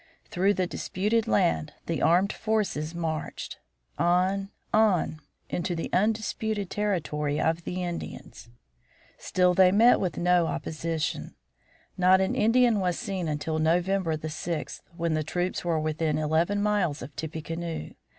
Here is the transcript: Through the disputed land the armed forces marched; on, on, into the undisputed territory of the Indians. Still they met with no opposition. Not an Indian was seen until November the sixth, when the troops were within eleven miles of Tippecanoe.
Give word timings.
Through 0.31 0.55
the 0.55 0.65
disputed 0.65 1.27
land 1.27 1.73
the 1.85 2.01
armed 2.01 2.33
forces 2.33 2.95
marched; 2.95 3.59
on, 3.99 4.49
on, 4.73 5.19
into 5.47 5.75
the 5.75 5.91
undisputed 5.93 6.71
territory 6.71 7.39
of 7.39 7.65
the 7.65 7.83
Indians. 7.83 8.49
Still 9.19 9.53
they 9.53 9.71
met 9.71 9.99
with 9.99 10.17
no 10.17 10.47
opposition. 10.47 11.35
Not 11.99 12.19
an 12.19 12.33
Indian 12.33 12.79
was 12.79 12.97
seen 12.97 13.27
until 13.27 13.59
November 13.59 14.17
the 14.17 14.27
sixth, 14.31 14.81
when 14.97 15.13
the 15.13 15.23
troops 15.23 15.63
were 15.63 15.79
within 15.79 16.17
eleven 16.17 16.63
miles 16.63 17.03
of 17.03 17.15
Tippecanoe. 17.15 17.91